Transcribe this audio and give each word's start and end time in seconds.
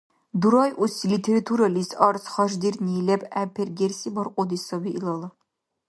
Дурайуси 0.41 1.03
литературалис 1.13 1.89
арц 2.07 2.23
харждирни 2.33 2.95
лебгӀеб 3.07 3.49
пергерси 3.55 4.09
баркьуди 4.15 4.57
саби 4.65 4.91
илала. 4.97 5.29